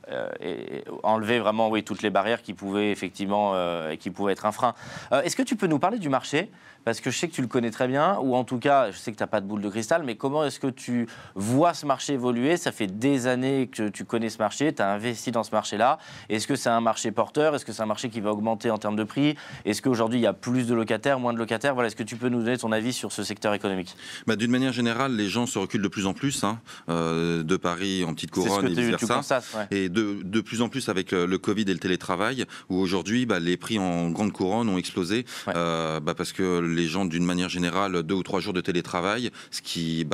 enlever 1.03 1.39
vraiment 1.39 1.69
oui, 1.69 1.83
toutes 1.83 2.03
les 2.03 2.11
barrières 2.11 2.43
qui 2.43 2.55
pouvaient 2.55 2.91
effectivement 2.91 3.53
euh, 3.55 3.97
qui 3.97 4.11
pouvaient 4.11 4.33
être 4.33 4.47
un 4.47 4.53
frein. 4.53 4.75
Euh, 5.13 5.23
est-ce 5.23 5.37
que 5.37 5.43
tu 5.43 5.57
peux 5.57 5.67
nous 5.67 5.79
parler 5.79 5.99
du 5.99 6.09
marché? 6.09 6.51
Parce 6.85 7.01
que 7.01 7.13
je 7.13 7.19
sais 7.19 7.29
que 7.29 7.33
tu 7.33 7.43
le 7.43 7.47
connais 7.47 7.71
très 7.71 7.87
bien, 7.87 8.19
ou 8.21 8.35
en 8.35 8.43
tout 8.43 8.59
cas, 8.59 8.91
je 8.91 8.97
sais 8.97 9.13
que 9.13 9.17
tu 9.17 9.23
n'as 9.23 9.29
pas 9.29 9.41
de 9.41 9.47
boule 9.47 9.61
de 9.61 9.69
cristal, 9.69 10.03
mais 10.03 10.17
comment 10.17 10.45
est-ce 10.45 10.59
que 10.59 10.67
tu 10.67 11.07
vois 11.37 11.75
ce 11.75 11.87
marché 11.87 12.15
évoluer? 12.15 12.57
Ça 12.57 12.73
fait 12.73 12.89
des 12.89 13.29
années 13.29 13.69
que 13.69 13.89
tu 13.89 14.05
connais 14.05 14.31
ce 14.31 14.39
marché, 14.39 14.75
tu 14.75 14.83
as 14.83 14.91
investi 14.91 15.31
dans 15.31 15.45
ce 15.45 15.53
marché-là. 15.53 15.99
Est-ce 16.29 16.49
que 16.49 16.57
c'est 16.57 16.71
un 16.71 16.81
marché 16.81 17.13
porteur? 17.13 17.55
Est-ce 17.55 17.65
que 17.65 17.73
c'est 17.73 17.83
un 17.83 17.87
marché 17.87 18.09
qui 18.09 18.21
va 18.21 18.33
augmenter 18.33 18.69
en 18.69 18.79
termes 18.79 18.97
de 18.97 19.05
prix? 19.05 19.37
Est-ce 19.65 19.81
qu'aujourd'hui, 19.81 20.19
il 20.19 20.23
y 20.23 20.27
a 20.27 20.33
plus 20.33 20.67
de 20.67 20.75
locataires, 20.75 21.21
moins 21.21 21.33
de 21.33 21.39
locataires? 21.39 21.75
Voilà, 21.75 21.87
Est-ce 21.87 21.95
que 21.95 22.03
tu 22.03 22.17
peux 22.17 22.29
nous 22.29 22.43
donner 22.43 22.59
ton 22.59 22.73
avis 22.73 22.93
sur 22.93 23.13
ce 23.13 23.23
secteur 23.23 23.55
économique? 23.55 23.95
Bah, 24.27 24.37
D'une 24.37 24.51
manière 24.51 24.73
générale, 24.73 25.17
les 25.17 25.29
gens 25.29 25.47
se 25.47 25.59
reculent 25.59 25.83
de 25.83 25.89
plus 25.89 26.07
en 26.07 26.15
plus, 26.15 26.45
hein, 26.45 26.61
euh, 26.89 27.43
de 27.43 27.57
Paris 27.57 28.05
en 28.05 28.15
petite 28.15 28.31
couronne 28.31 28.67
et 28.67 28.69
vice-versa. 28.69 29.41
Et 29.71 29.89
de, 29.89 30.19
de, 30.23 30.41
plus 30.41 30.63
en 30.63 30.69
plus 30.69 30.89
avec 30.89 31.13
le, 31.13 31.39
Covid 31.39 31.63
et 31.63 31.73
le 31.73 31.79
télétravail, 31.79 32.45
où 32.69 32.79
aujourd'hui, 32.79 33.27
bah, 33.27 33.41
les 33.41 33.57
prix 33.57 33.79
en 33.79 34.11
grande 34.11 34.33
couronne 34.33 34.69
ont 34.69 34.79
explosé, 34.79 35.25
euh, 35.49 36.01
bah, 36.01 36.15
parce 36.15 36.33
que 36.33 36.61
les 36.61 36.87
gens, 36.87 37.05
d'une 37.05 37.25
manière 37.25 37.49
générale, 37.49 38.03
deux 38.03 38.15
ou 38.15 38.23
trois 38.23 38.41
jours 38.41 38.53
de 38.53 38.61
télétravail, 38.61 39.31
ce 39.51 39.63
qui 39.63 40.07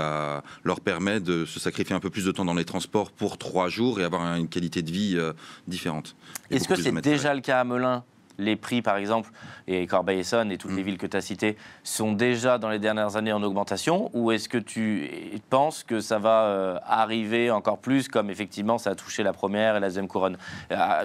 leur 0.64 0.80
permet 0.80 1.20
de 1.20 1.44
se 1.44 1.60
sacrifier 1.60 1.94
un 1.94 2.00
peu 2.00 2.10
plus 2.10 2.24
de 2.24 2.32
temps 2.32 2.44
dans 2.44 2.54
les 2.54 2.64
transports 2.64 3.10
pour 3.10 3.38
trois 3.38 3.68
jours 3.68 4.00
et 4.00 4.04
avoir 4.04 4.36
une 4.36 4.48
qualité 4.48 4.82
de 4.82 4.90
vie 4.90 5.14
euh, 5.16 5.32
différente. 5.66 6.16
Est-ce 6.50 6.68
que 6.68 6.76
c'est 6.76 6.92
déjà 7.00 7.34
le 7.34 7.40
cas 7.40 7.60
à 7.60 7.64
Melun? 7.64 8.04
Les 8.38 8.56
prix, 8.56 8.82
par 8.82 8.96
exemple, 8.96 9.30
et 9.66 9.86
Corbeil-Essonne 9.86 10.50
et 10.52 10.58
toutes 10.58 10.72
les 10.72 10.82
mm. 10.82 10.86
villes 10.86 10.98
que 10.98 11.06
tu 11.06 11.16
as 11.16 11.20
citées, 11.20 11.56
sont 11.82 12.12
déjà 12.12 12.58
dans 12.58 12.70
les 12.70 12.78
dernières 12.78 13.16
années 13.16 13.32
en 13.32 13.42
augmentation 13.42 14.10
Ou 14.14 14.30
est-ce 14.32 14.48
que 14.48 14.58
tu 14.58 15.10
penses 15.50 15.82
que 15.82 16.00
ça 16.00 16.18
va 16.18 16.44
euh, 16.44 16.78
arriver 16.86 17.50
encore 17.50 17.78
plus, 17.78 18.08
comme 18.08 18.30
effectivement 18.30 18.78
ça 18.78 18.90
a 18.90 18.94
touché 18.94 19.22
la 19.22 19.32
première 19.32 19.76
et 19.76 19.80
la 19.80 19.88
deuxième 19.88 20.08
couronne? 20.08 20.38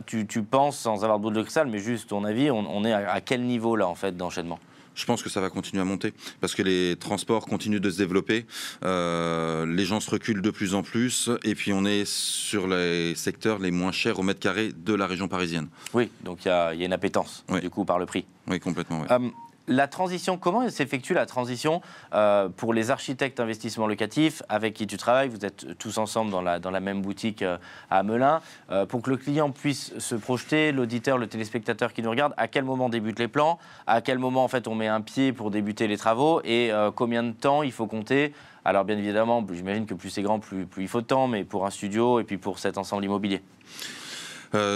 Tu, 0.05 0.43
penses, 0.43 0.77
sans 0.77 1.03
avoir 1.03 1.17
de 1.17 1.23
boule 1.23 1.33
de 1.33 1.41
cristal, 1.41 1.67
mais 1.67 1.79
juste 1.79 2.09
ton 2.09 2.23
avis, 2.23 2.51
on, 2.51 2.85
est 2.85 2.93
à 2.93 3.21
quel 3.21 3.43
niveau 3.43 3.75
là, 3.75 3.87
en 3.87 3.95
fait, 3.95 4.15
d'enchaînement? 4.15 4.59
Je 4.95 5.05
pense 5.05 5.23
que 5.23 5.29
ça 5.29 5.41
va 5.41 5.49
continuer 5.49 5.81
à 5.81 5.85
monter 5.85 6.13
parce 6.41 6.55
que 6.55 6.61
les 6.61 6.95
transports 6.95 7.45
continuent 7.45 7.79
de 7.79 7.89
se 7.89 7.97
développer, 7.97 8.45
euh, 8.83 9.65
les 9.65 9.85
gens 9.85 9.99
se 9.99 10.09
reculent 10.09 10.41
de 10.41 10.51
plus 10.51 10.75
en 10.75 10.83
plus 10.83 11.29
et 11.43 11.55
puis 11.55 11.73
on 11.73 11.85
est 11.85 12.05
sur 12.05 12.67
les 12.67 13.15
secteurs 13.15 13.59
les 13.59 13.71
moins 13.71 13.91
chers 13.91 14.19
au 14.19 14.23
mètre 14.23 14.39
carré 14.39 14.71
de 14.75 14.93
la 14.93 15.07
région 15.07 15.27
parisienne. 15.27 15.67
Oui, 15.93 16.09
donc 16.23 16.45
il 16.45 16.49
y, 16.49 16.51
a 16.51 16.73
une 16.73 16.93
appétence 16.93 17.43
du 17.61 17.69
coup 17.69 17.85
par 17.85 17.99
le 17.99 18.05
prix. 18.05 18.25
Oui, 18.47 18.59
complètement. 18.59 19.05
Euh, 19.09 19.29
la 19.67 19.87
transition, 19.87 20.37
comment 20.37 20.67
s'effectue 20.69 21.13
la 21.13 21.25
transition 21.25 21.81
euh, 22.13 22.49
pour 22.49 22.73
les 22.73 22.91
architectes 22.91 23.37
d'investissement 23.37 23.87
locatif 23.87 24.43
avec 24.49 24.73
qui 24.73 24.87
tu 24.87 24.97
travailles? 24.97 25.29
Vous 25.29 25.45
êtes 25.45 25.77
tous 25.77 25.97
ensemble 25.97 26.31
dans 26.31 26.41
la, 26.41 26.79
même 26.79 27.01
boutique 27.01 27.41
euh, 27.41 27.57
à 27.89 28.03
Melun. 28.03 28.41
Euh, 28.71 28.85
pour 28.85 29.01
que 29.01 29.09
le 29.09 29.17
client 29.17 29.51
puisse 29.51 29.97
se 29.97 30.15
projeter, 30.15 30.71
l'auditeur, 30.71 31.17
le 31.17 31.27
téléspectateur 31.27 31.93
qui 31.93 32.01
nous 32.01 32.09
regarde, 32.09 32.33
à 32.37 32.47
quel 32.47 32.65
moment 32.65 32.89
débutent 32.89 33.19
les 33.19 33.27
plans? 33.27 33.57
À 33.87 34.01
quel 34.01 34.19
moment 34.19 34.43
en 34.43 34.47
fait 34.47 34.67
on 34.67 34.75
met 34.75 34.87
un 34.87 35.01
pied 35.01 35.31
pour 35.31 35.49
débuter 35.49 35.87
les 35.87 35.97
travaux? 35.97 36.41
Et 36.43 36.71
combien 36.95 37.23
de 37.23 37.31
temps 37.31 37.63
il 37.63 37.71
faut 37.71 37.87
compter? 37.87 38.33
Alors 38.65 38.85
bien 38.85 38.97
évidemment, 38.97 39.45
j'imagine 39.51 39.85
que 39.85 39.93
plus 39.93 40.09
c'est 40.09 40.21
grand, 40.21 40.39
plus, 40.39 40.65
plus 40.65 40.83
il 40.83 40.87
faut 40.87 41.01
de 41.01 41.05
temps, 41.05 41.27
mais 41.27 41.43
pour 41.43 41.65
un 41.65 41.69
studio 41.69 42.19
et 42.19 42.23
puis 42.23 42.37
pour 42.37 42.59
cet 42.59 42.77
ensemble 42.77 43.05
immobilier. 43.05 43.41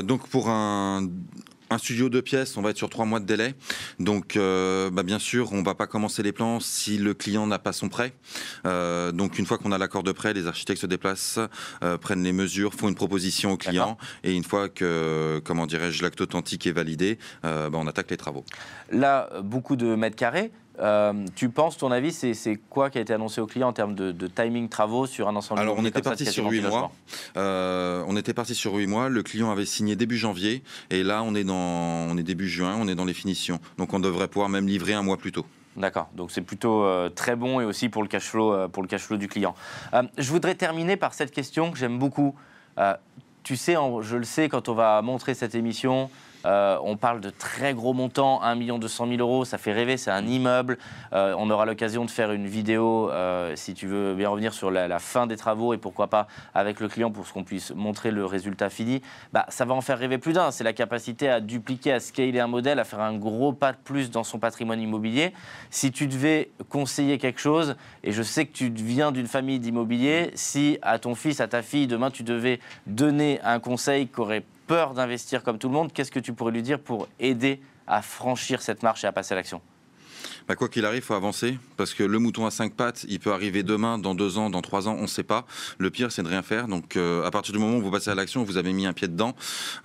donc 0.03 0.27
pour 0.27 0.49
un, 0.49 1.07
un 1.69 1.77
studio 1.77 2.09
de 2.09 2.21
pièces, 2.21 2.57
on 2.57 2.61
va 2.61 2.71
être 2.71 2.77
sur 2.77 2.89
trois 2.89 3.05
mois 3.05 3.19
de 3.19 3.25
délai. 3.25 3.55
Donc, 3.99 4.35
euh, 4.35 4.89
bah, 4.89 5.03
bien 5.03 5.19
sûr, 5.19 5.53
on 5.53 5.63
va 5.63 5.75
pas 5.75 5.87
commencer 5.87 6.23
les 6.23 6.31
plans 6.31 6.59
si 6.59 6.97
le 6.97 7.13
client 7.13 7.47
n'a 7.47 7.59
pas 7.59 7.73
son 7.73 7.89
prêt. 7.89 8.13
Euh, 8.65 9.11
donc, 9.11 9.39
une 9.39 9.45
fois 9.45 9.57
qu'on 9.57 9.71
a 9.71 9.77
l'accord 9.77 10.03
de 10.03 10.11
prêt, 10.11 10.33
les 10.33 10.47
architectes 10.47 10.81
se 10.81 10.87
déplacent, 10.87 11.39
euh, 11.83 11.97
prennent 11.97 12.23
les 12.23 12.33
mesures, 12.33 12.73
font 12.73 12.87
une 12.87 12.95
proposition 12.95 13.51
au 13.51 13.57
client, 13.57 13.97
et 14.23 14.33
une 14.33 14.43
fois 14.43 14.69
que, 14.69 15.41
comment 15.43 15.65
dirais-je, 15.65 16.03
l'acte 16.03 16.21
authentique 16.21 16.67
est 16.67 16.71
validé, 16.71 17.17
bah, 17.43 17.69
on 17.73 17.87
attaque 17.87 18.11
les 18.11 18.17
travaux. 18.17 18.45
Là, 18.91 19.29
beaucoup 19.43 19.75
de 19.75 19.95
mètres 19.95 20.15
carrés. 20.15 20.51
Euh, 20.79 21.13
tu 21.35 21.49
penses, 21.49 21.77
ton 21.77 21.91
avis, 21.91 22.11
c'est 22.11 22.59
quoi 22.69 22.89
qui 22.89 22.97
a 22.97 23.01
été 23.01 23.13
annoncé 23.13 23.41
au 23.41 23.47
client 23.47 23.69
en 23.69 23.73
termes 23.73 23.95
de, 23.95 24.27
timing 24.27 24.69
travaux 24.69 25.05
sur 25.05 25.27
un 25.27 25.35
ensemble 25.35 25.61
Alors, 25.61 25.75
on 25.77 25.85
était 25.85 26.01
parti 26.01 26.25
sur 26.25 26.49
8 26.49 26.61
mois. 26.61 26.91
Euh, 27.35 28.03
on 28.07 28.15
était 28.15 28.33
parti 28.33 28.55
sur 28.55 28.73
8 28.75 28.87
mois. 28.87 29.09
Le 29.09 29.23
client 29.23 29.51
avait 29.51 29.65
signé 29.65 29.95
début 29.95 30.17
janvier. 30.17 30.63
Et 30.89 31.03
là, 31.03 31.23
on 31.23 31.35
est, 31.35 31.43
dans, 31.43 31.55
on 31.55 32.17
est 32.17 32.23
début 32.23 32.47
juin, 32.47 32.77
on 32.79 32.87
est 32.87 32.95
dans 32.95 33.05
les 33.05 33.13
finitions. 33.13 33.59
Donc, 33.77 33.93
on 33.93 33.99
devrait 33.99 34.27
pouvoir 34.27 34.49
même 34.49 34.67
livrer 34.67 34.93
un 34.93 35.03
mois 35.03 35.17
plus 35.17 35.31
tôt. 35.31 35.45
D'accord, 35.75 36.09
donc 36.15 36.31
c'est 36.31 36.41
plutôt 36.41 36.83
euh, 36.85 37.07
très 37.09 37.35
bon 37.35 37.61
et 37.61 37.63
aussi 37.63 37.87
pour 37.87 38.01
le 38.01 38.07
cash 38.07 38.23
flow, 38.23 38.67
pour 38.69 38.81
le 38.81 38.87
cash 38.87 39.01
flow 39.01 39.17
du 39.17 39.27
client. 39.27 39.53
je 40.17 40.31
voudrais 40.31 40.55
terminer 40.55 40.97
par 40.97 41.13
cette 41.13 41.29
question 41.29 41.71
que 41.71 41.77
j'aime 41.77 41.99
beaucoup. 41.99 42.33
tu 43.43 43.55
sais, 43.55 43.75
je 44.01 44.15
le 44.15 44.23
sais, 44.23 44.49
quand 44.49 44.69
on 44.69 44.73
va 44.73 45.03
montrer 45.03 45.35
cette 45.35 45.53
émission, 45.53 46.09
euh, 46.47 46.77
on 46.81 46.95
parle 46.95 47.19
de 47.19 47.29
très 47.29 47.73
gros 47.73 47.93
montants, 47.93 48.41
1 48.41 48.55
200 48.55 49.07
000 49.07 49.19
euros, 49.19 49.43
ça 49.43 49.57
fait 49.57 49.73
rêver, 49.73 49.97
c'est 49.97 50.11
un 50.11 50.25
immeuble. 50.25 50.77
Euh, 51.11 51.35
on 51.37 51.49
aura 51.49 51.65
l'occasion 51.65 52.05
de 52.05 52.09
faire 52.09 52.31
une 52.31 52.47
vidéo, 52.47 53.11
euh, 53.11 53.53
si 53.55 53.73
tu 53.73 53.85
veux 53.85 54.15
bien 54.15 54.29
revenir 54.29 54.53
sur 54.53 54.71
la, 54.71 54.97
fin 54.99 55.27
des 55.27 55.35
travaux 55.35 55.73
et 55.73 55.77
pourquoi 55.77 56.07
pas 56.07 56.27
avec 56.55 56.79
le 56.79 56.87
client 56.87 57.11
pour 57.11 57.31
qu'on 57.31 57.43
puisse 57.43 57.71
montrer 57.71 58.11
le 58.11 58.25
résultat 58.25 58.69
fini. 58.69 59.01
Bah, 59.33 59.45
ça 59.49 59.65
va 59.65 59.73
en 59.73 59.81
faire 59.81 59.99
rêver 59.99 60.17
plus 60.17 60.33
d'un. 60.33 60.51
C'est 60.51 60.63
la 60.63 60.73
capacité 60.73 61.29
à 61.29 61.41
dupliquer, 61.41 61.91
à 61.91 61.99
scaler 61.99 62.39
un 62.39 62.47
modèle, 62.47 62.79
à 62.79 62.83
faire 62.83 63.01
un 63.01 63.15
gros 63.15 63.51
pas 63.51 63.73
de 63.73 63.77
plus 63.83 64.09
dans 64.09 64.23
son 64.23 64.39
patrimoine 64.39 64.81
immobilier. 64.81 65.33
Si 65.69 65.91
tu 65.91 66.07
devais 66.07 66.49
conseiller 66.69 67.17
quelque 67.17 67.41
chose, 67.41 67.75
et 68.03 68.11
je 68.11 68.23
sais 68.23 68.45
que 68.45 68.53
tu 68.53 68.71
viens 68.73 69.11
d'une 69.11 69.27
famille 69.27 69.59
d'immobilier, 69.59 70.31
si 70.35 70.79
à 70.81 70.97
ton 70.97 71.13
fils, 71.13 71.41
à 71.41 71.47
ta 71.47 71.61
fille, 71.61 71.87
demain 71.87 72.09
tu 72.09 72.23
devais 72.23 72.59
donner 72.85 73.39
un 73.43 73.59
conseil 73.59 74.07
qui 74.07 74.19
aurait 74.21 74.43
peur 74.67 74.93
d'investir 74.93 75.43
comme 75.43 75.57
tout 75.57 75.69
le 75.69 75.73
monde, 75.73 75.91
qu'est-ce 75.93 76.11
que 76.11 76.19
tu 76.19 76.33
pourrais 76.33 76.51
lui 76.51 76.61
dire 76.61 76.79
pour 76.79 77.07
aider 77.19 77.61
à 77.87 78.01
franchir 78.01 78.61
cette 78.61 78.83
marche 78.83 79.03
et 79.03 79.07
à 79.07 79.11
passer 79.11 79.33
à 79.33 79.35
l'action? 79.37 79.61
Bah, 80.47 80.55
quoi 80.55 80.69
qu'il 80.69 80.85
arrive, 80.85 80.99
il 80.99 81.05
faut 81.05 81.13
avancer 81.13 81.57
parce 81.77 81.93
que 81.93 82.03
le 82.03 82.19
mouton 82.19 82.45
à 82.45 82.51
cinq 82.51 82.73
pattes, 82.73 83.05
il 83.07 83.19
peut 83.19 83.31
arriver 83.31 83.63
demain, 83.63 83.97
dans 83.97 84.15
deux 84.15 84.37
ans, 84.37 84.49
dans 84.49 84.61
trois 84.61 84.87
ans, 84.87 84.95
on 84.97 85.03
ne 85.03 85.07
sait 85.07 85.23
pas. 85.23 85.45
Le 85.77 85.89
pire, 85.89 86.11
c'est 86.11 86.23
de 86.23 86.27
rien 86.27 86.41
faire. 86.41 86.67
Donc, 86.67 86.97
euh, 86.97 87.23
à 87.25 87.31
partir 87.31 87.53
du 87.53 87.59
moment 87.59 87.77
où 87.77 87.81
vous 87.81 87.91
passez 87.91 88.09
à 88.09 88.15
l'action, 88.15 88.43
vous 88.43 88.57
avez 88.57 88.73
mis 88.73 88.85
un 88.85 88.93
pied 88.93 89.07
dedans, 89.07 89.35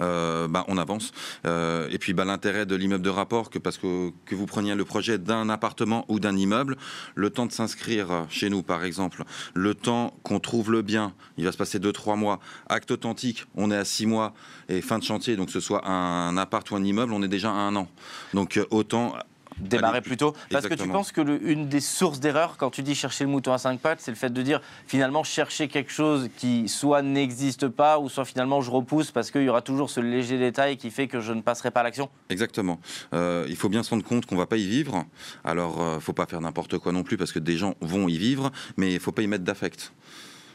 euh, 0.01 0.49
bah, 0.49 0.65
on 0.69 0.79
avance. 0.79 1.13
Euh, 1.47 1.89
et 1.91 1.99
puis, 1.99 2.15
bah, 2.15 2.25
l'intérêt 2.25 2.67
de 2.67 2.75
l'immeuble 2.75 3.05
de 3.05 3.11
rapport, 3.11 3.51
parce 3.63 3.79
que, 3.79 4.11
que 4.25 4.35
vous 4.35 4.47
preniez 4.47 4.75
le 4.75 4.85
projet 4.85 5.19
d'un 5.19 5.49
appartement 5.49 6.05
ou 6.09 6.19
d'un 6.19 6.37
immeuble, 6.37 6.77
le 7.15 7.31
temps 7.31 7.47
de 7.47 7.53
s'inscrire 7.53 8.27
chez 8.31 8.49
nous, 8.49 8.63
par 8.63 8.85
exemple, 8.85 9.25
le 9.55 9.75
temps 9.75 10.15
qu'on 10.23 10.41
trouve 10.41 10.73
le 10.73 10.83
bien, 10.83 11.15
il 11.37 11.45
va 11.45 11.53
se 11.53 11.59
passer 11.59 11.79
deux, 11.79 11.93
trois 11.93 12.17
mois. 12.17 12.41
Acte 12.69 12.91
authentique, 12.91 13.45
on 13.55 13.71
est 13.71 13.77
à 13.77 13.85
six 13.85 14.07
mois 14.07 14.35
et 14.69 14.81
fin 14.81 14.99
de 14.99 15.05
chantier, 15.05 15.37
donc 15.37 15.47
que 15.47 15.53
ce 15.53 15.61
soit 15.61 15.87
un 15.87 16.37
appart 16.37 16.69
ou 16.71 16.77
un 16.77 16.85
immeuble, 16.85 17.13
on 17.13 17.23
est 17.23 17.29
déjà 17.29 17.51
à 17.51 17.55
un 17.55 17.77
an. 17.77 17.89
Donc, 18.33 18.59
autant 18.71 19.15
démarrer 19.59 20.01
plus 20.01 20.17
tôt 20.17 20.35
Parce 20.51 20.69
que 20.69 20.75
tu 20.75 20.89
penses 20.89 21.13
que 21.13 21.23
une 21.45 21.69
des 21.69 21.81
sources 21.81 22.21
d'erreur, 22.21 22.57
quand 22.57 22.71
tu 22.71 22.83
dis 22.83 22.95
chercher 22.95 23.25
le 23.25 23.31
mouton 23.31 23.53
à 23.53 23.59
cinq 23.59 23.81
pattes, 23.81 24.01
c'est 24.01 24.11
le 24.11 24.17
fait 24.17 24.33
de 24.33 24.43
dire 24.43 24.61
finalement 24.87 25.25
chercher 25.25 25.69
quelque 25.69 25.93
chose 25.93 26.29
qui 26.37 26.69
soit 26.69 27.03
n'existe 27.03 27.69
pas 27.69 27.99
ou 27.99 28.09
soit 28.09 28.25
finalement 28.25 28.61
je 28.61 28.71
repousse 28.71 29.11
parce 29.11 29.31
qu'il 29.31 29.43
y 29.43 29.49
aura 29.49 29.63
toujours 29.63 29.91
ce 29.91 30.01
léger 30.01 30.39
détail 30.39 30.77
qui 30.77 30.91
fait 30.91 31.09
que 31.09 31.21
je 31.21 31.33
ne 31.33 31.41
passerai 31.41 31.71
pas 31.71 31.81
à 31.81 31.83
l'action? 31.83 32.09
Exactement. 32.31 32.81
Euh, 33.15 33.47
il 33.49 33.57
faut 33.57 33.69
bien 33.69 33.83
se 33.83 33.91
rendre 33.91 34.05
compte 34.05 34.27
qu'on 34.27 34.35
ne 34.35 34.41
va 34.41 34.47
pas 34.47 34.57
y 34.57 34.67
vivre. 34.67 35.05
Alors, 35.45 35.77
il 35.79 35.83
euh, 35.83 35.95
ne 35.97 36.01
faut 36.01 36.13
pas 36.13 36.27
faire 36.27 36.41
n'importe 36.41 36.79
quoi 36.79 36.93
non 36.93 37.03
plus 37.03 37.17
parce 37.17 37.33
que 37.33 37.39
des 37.39 37.57
gens 37.57 37.75
vont 37.81 38.09
y 38.09 38.19
vivre, 38.19 38.51
mais 38.77 38.91
il 38.91 38.95
ne 38.95 38.99
faut 38.99 39.13
pas 39.13 39.23
y 39.23 39.27
mettre 39.27 39.45
d'affect. 39.45 39.93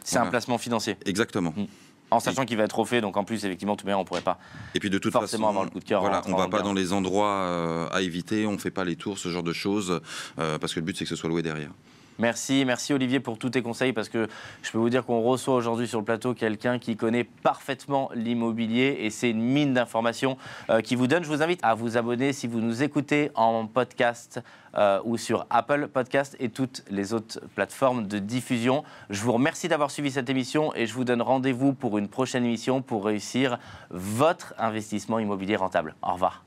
C'est 0.03 0.17
un 0.17 0.27
placement 0.27 0.57
financier. 0.57 0.95
Exactement. 1.05 1.53
Mm. 1.55 1.65
En 2.09 2.19
sachant 2.19 2.45
qu'il 2.45 2.57
va 2.57 2.63
être 2.63 2.79
refait, 2.79 3.01
donc 3.01 3.17
en 3.17 3.23
plus, 3.23 3.43
effectivement, 3.43 3.75
tout 3.75 3.85
on 3.87 4.05
pourrait 4.05 4.21
pas. 4.21 4.39
Et 4.75 4.79
puis 4.79 4.89
de 4.89 4.97
toute 4.97 5.11
forcément 5.11 5.49
avoir 5.49 5.65
le 5.65 5.69
coup 5.69 5.79
de 5.79 5.85
cœur. 5.85 6.01
Voilà, 6.01 6.21
on 6.27 6.35
va 6.35 6.47
pas 6.47 6.61
dans 6.61 6.73
les 6.73 6.93
endroits 6.93 7.27
euh, 7.27 7.89
à 7.91 8.01
éviter, 8.01 8.45
on 8.45 8.57
fait 8.57 8.71
pas 8.71 8.85
les 8.85 8.95
tours, 8.95 9.17
ce 9.17 9.29
genre 9.29 9.43
de 9.43 9.53
choses, 9.53 10.01
euh, 10.39 10.57
parce 10.57 10.73
que 10.73 10.79
le 10.79 10.85
but 10.85 10.97
c'est 10.97 11.05
que 11.05 11.09
ce 11.09 11.15
soit 11.15 11.29
loué 11.29 11.41
derrière. 11.41 11.71
Merci, 12.19 12.65
merci 12.65 12.93
Olivier 12.93 13.19
pour 13.19 13.37
tous 13.37 13.51
tes 13.51 13.61
conseils 13.61 13.93
parce 13.93 14.09
que 14.09 14.27
je 14.63 14.71
peux 14.71 14.79
vous 14.79 14.89
dire 14.89 15.05
qu'on 15.05 15.21
reçoit 15.21 15.53
aujourd'hui 15.53 15.87
sur 15.87 15.99
le 15.99 16.05
plateau 16.05 16.33
quelqu'un 16.33 16.79
qui 16.79 16.95
connaît 16.95 17.23
parfaitement 17.23 18.09
l'immobilier 18.15 18.97
et 19.01 19.11
c'est 19.11 19.29
une 19.29 19.41
mine 19.41 19.73
d'informations 19.73 20.37
euh, 20.71 20.81
qui 20.81 20.95
vous 20.95 21.05
donne. 21.05 21.23
Je 21.23 21.29
vous 21.29 21.43
invite 21.43 21.59
à 21.61 21.75
vous 21.75 21.95
abonner 21.95 22.33
si 22.33 22.47
vous 22.47 22.59
nous 22.59 22.81
écoutez 22.81 23.29
en 23.35 23.67
podcast 23.67 24.41
euh, 24.75 24.99
ou 25.05 25.17
sur 25.17 25.45
Apple 25.51 25.87
Podcast 25.87 26.35
et 26.39 26.49
toutes 26.49 26.83
les 26.89 27.13
autres 27.13 27.39
plateformes 27.53 28.07
de 28.07 28.17
diffusion. 28.17 28.83
Je 29.11 29.21
vous 29.21 29.33
remercie 29.33 29.67
d'avoir 29.67 29.91
suivi 29.91 30.09
cette 30.09 30.29
émission 30.29 30.73
et 30.75 30.87
je 30.87 30.93
vous 30.93 31.03
donne 31.03 31.21
rendez-vous 31.21 31.73
pour 31.73 31.99
une 31.99 32.07
prochaine 32.07 32.45
émission 32.45 32.81
pour 32.81 33.05
réussir 33.05 33.59
votre 33.91 34.55
investissement 34.57 35.19
immobilier 35.19 35.55
rentable. 35.55 35.93
Au 36.01 36.13
revoir. 36.13 36.46